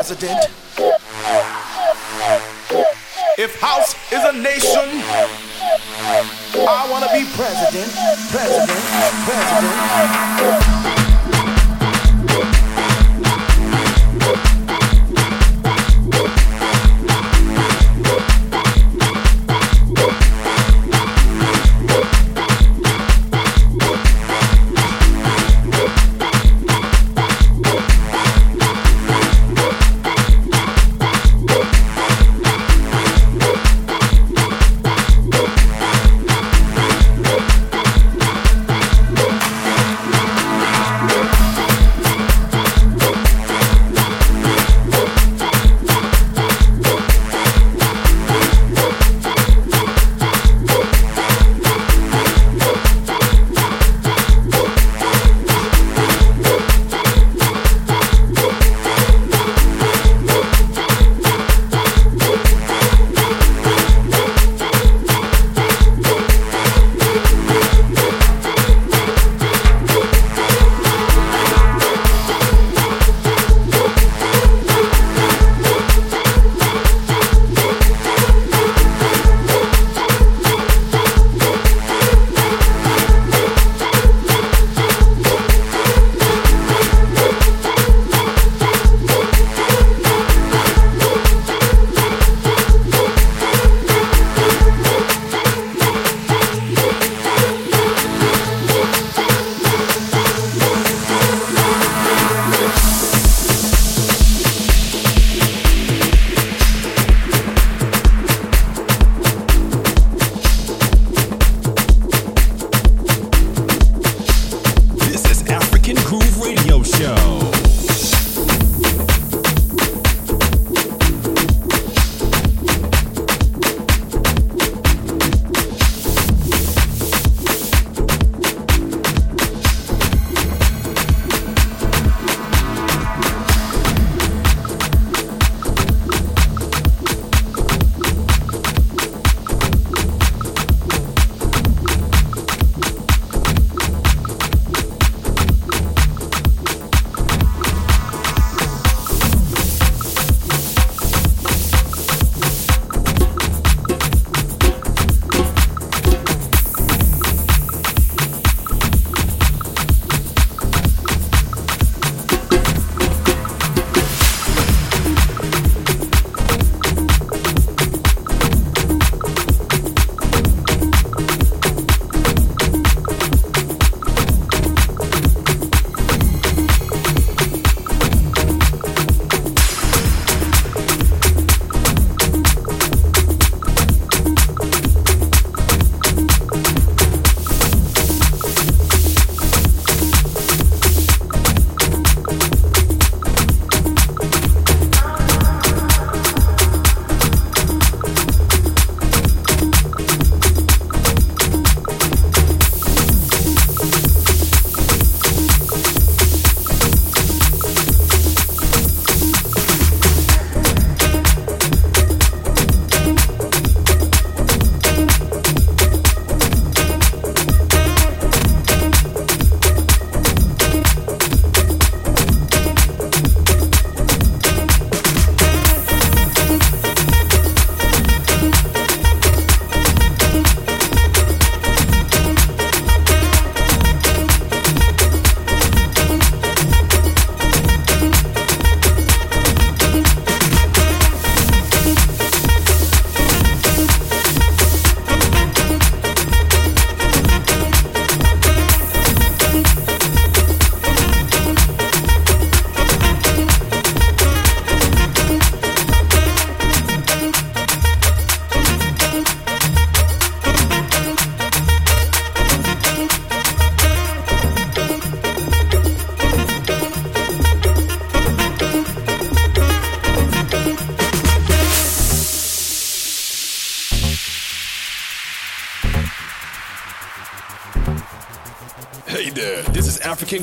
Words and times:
If 0.00 0.49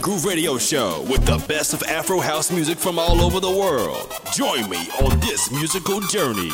Groove 0.02 0.26
Radio 0.26 0.58
Show 0.58 1.04
with 1.10 1.26
the 1.26 1.38
best 1.48 1.74
of 1.74 1.82
Afro 1.84 2.20
house 2.20 2.52
music 2.52 2.78
from 2.78 3.00
all 3.00 3.22
over 3.22 3.40
the 3.40 3.50
world. 3.50 4.12
Join 4.34 4.70
me 4.70 4.90
on 5.02 5.20
this 5.20 5.52
musical 5.52 6.00
journey. 6.02 6.52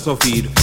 Groove 0.00 0.28
e 0.28 0.59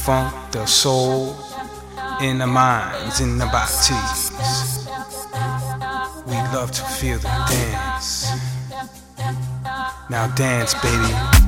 funk, 0.00 0.32
the 0.52 0.64
soul 0.64 1.36
in 2.22 2.38
the 2.38 2.46
minds, 2.46 3.20
in 3.20 3.36
the 3.36 3.46
bodies. 3.46 4.30
We 6.26 6.36
love 6.56 6.70
to 6.72 6.82
feel 6.82 7.18
the 7.18 7.28
dance. 7.48 8.30
Now 10.08 10.26
dance, 10.34 10.74
baby. 10.82 11.39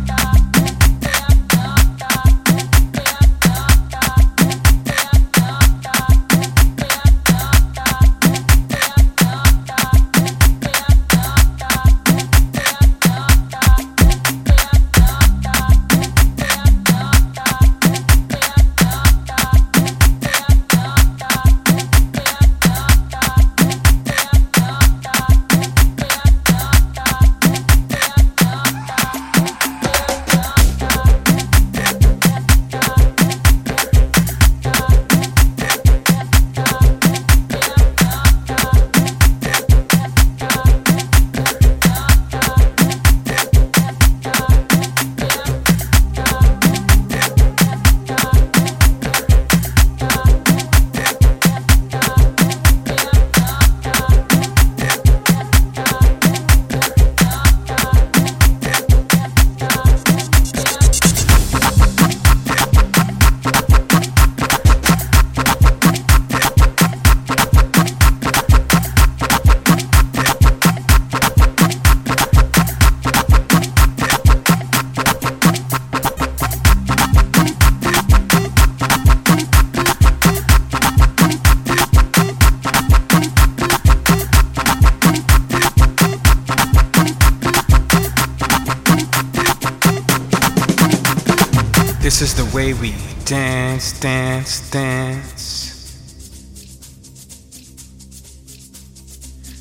This 92.12 92.20
is 92.20 92.34
the 92.34 92.54
way 92.54 92.74
we 92.74 92.94
dance, 93.24 93.98
dance, 93.98 94.70
dance. 94.70 95.72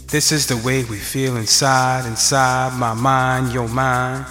This 0.08 0.34
is 0.34 0.48
the 0.48 0.58
way 0.58 0.84
we 0.84 0.98
feel 0.98 1.38
inside, 1.38 2.06
inside 2.06 2.78
my 2.78 2.94
mind, 2.94 3.54
your 3.54 3.70
mind. 3.70 4.26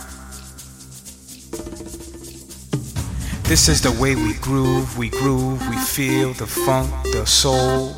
This 3.44 3.70
is 3.70 3.80
the 3.80 3.96
way 3.98 4.14
we 4.14 4.34
groove, 4.34 4.98
we 4.98 5.08
groove, 5.08 5.66
we 5.70 5.78
feel 5.78 6.34
the 6.34 6.46
funk, 6.46 6.90
the 7.12 7.24
soul 7.24 7.96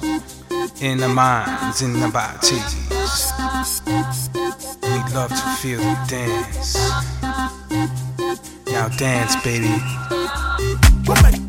in 0.81 0.99
the 0.99 1.09
minds, 1.09 1.83
in 1.83 1.99
the 1.99 2.09
bodies. 2.09 2.77
We 4.83 5.15
love 5.15 5.31
to 5.31 5.57
feel 5.61 5.81
the 5.81 5.99
dance. 6.07 6.77
Now 8.71 8.89
dance, 8.89 9.35
baby. 9.43 10.12
Olá, 11.09 11.42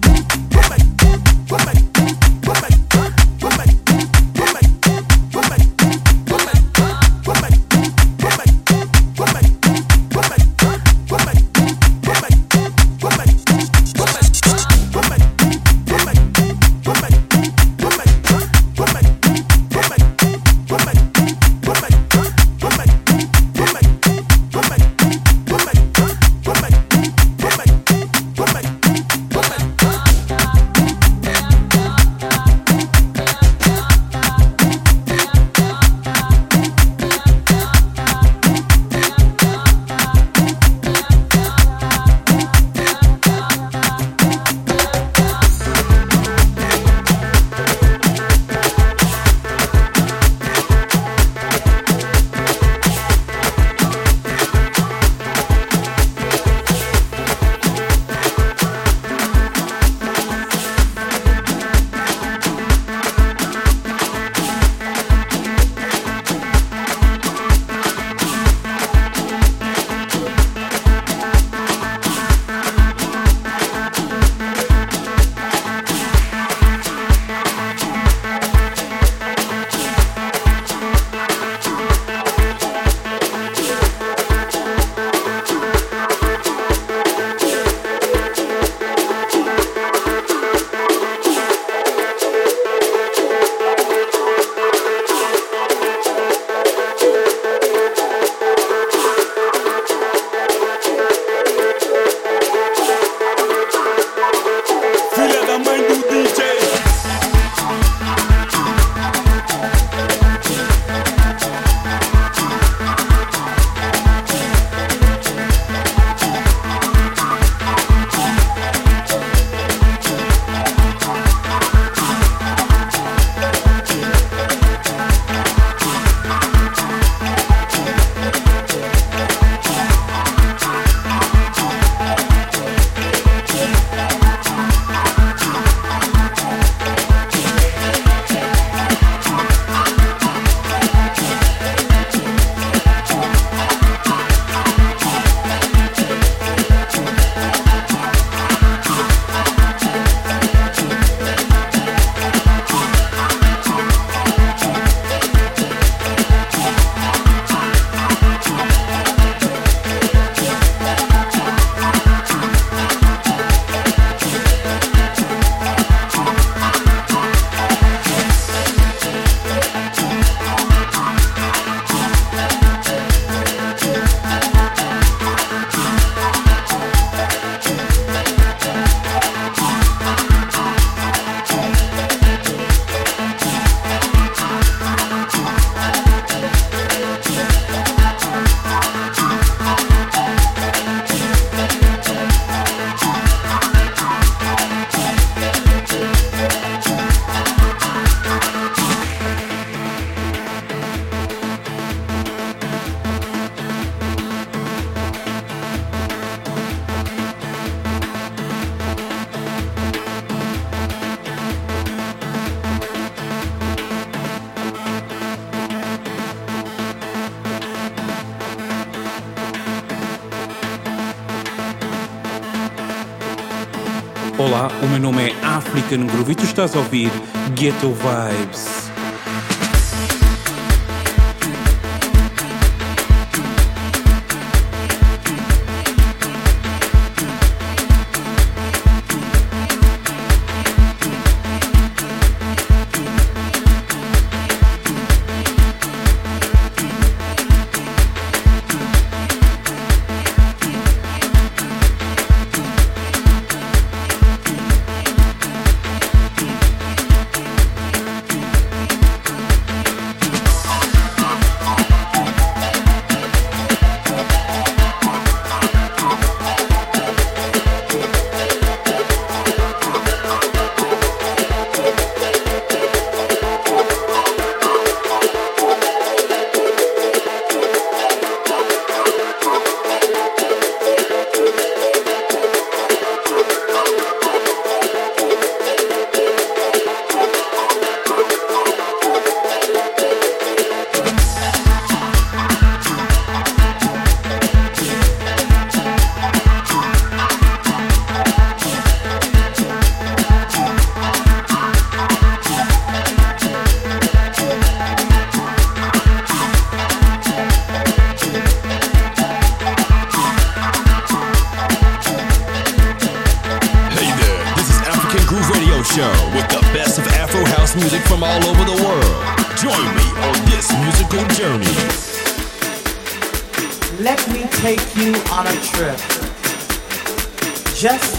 African 225.93 226.07
Groove 226.07 226.31
e 226.31 226.35
tu 226.35 226.43
estás 226.43 226.75
a 226.75 226.79
ouvir 226.79 227.11
Ghetto 227.55 227.93
Vibes. 227.93 228.82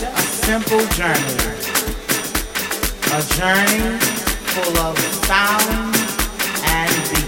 a 0.02 0.22
simple 0.22 0.84
journey. 0.98 1.36
A 3.12 3.20
journey 3.36 3.98
full 4.52 4.78
of 4.78 4.98
sound 5.26 5.96
and. 6.66 7.23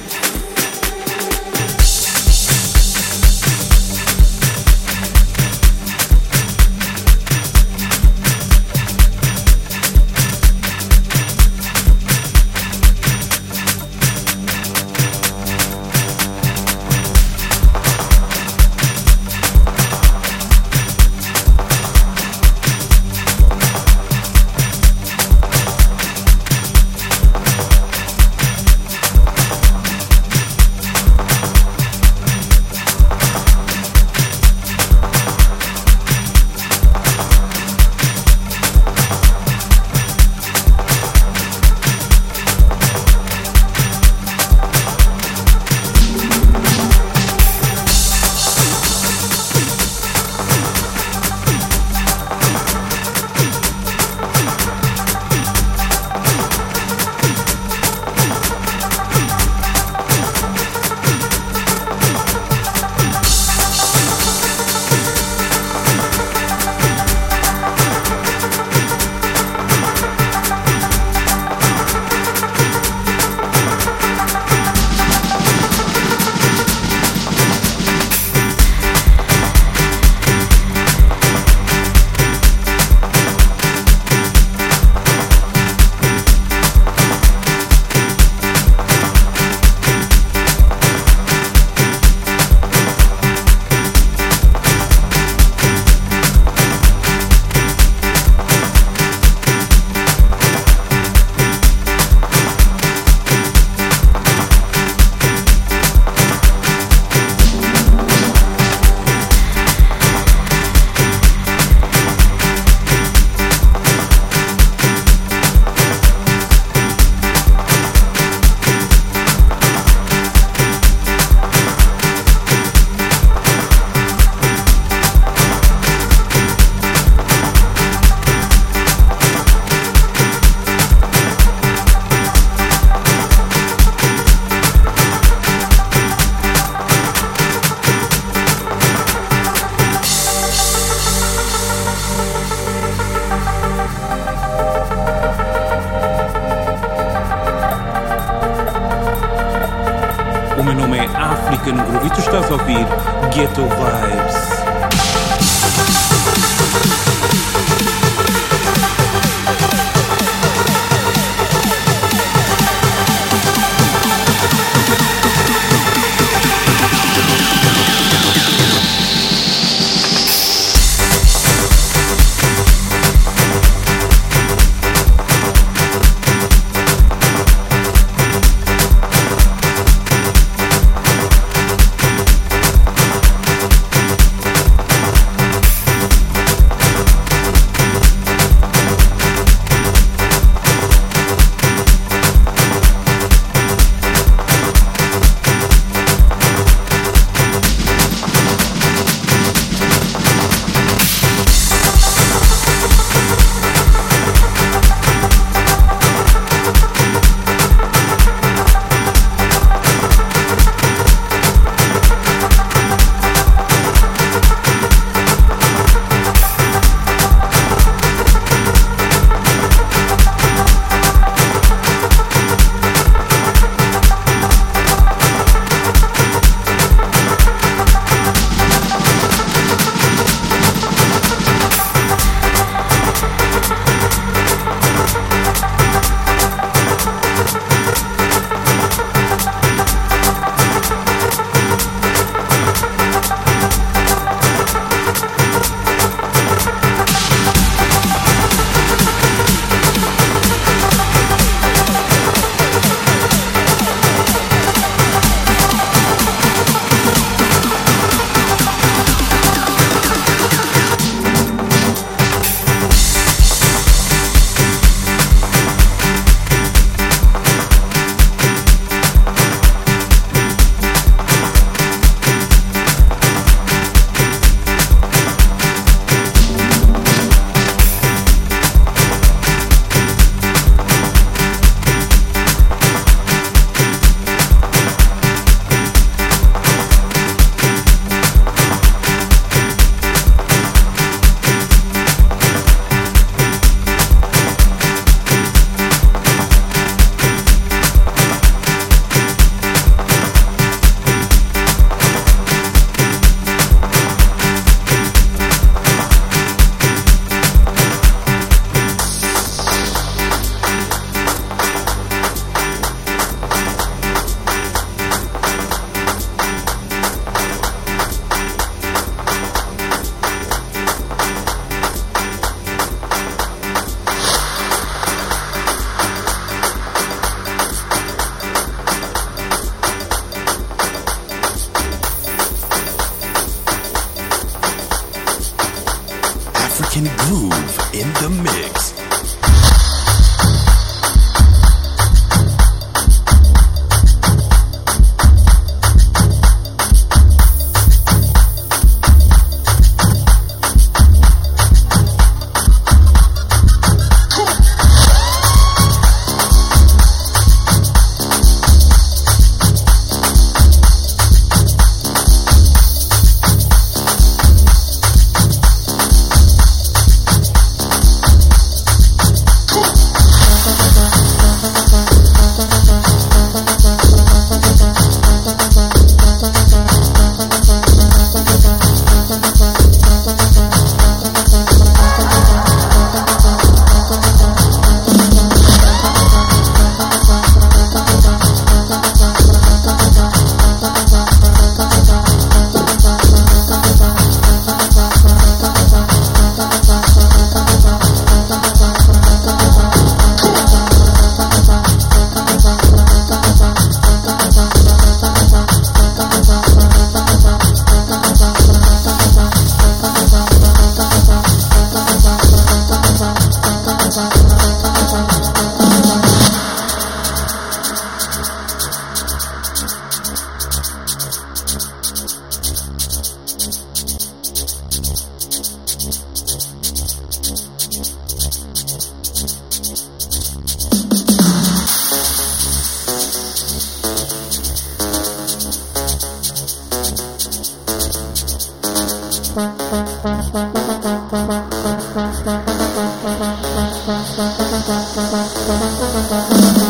Thank 445.66 446.80
you. 446.80 446.85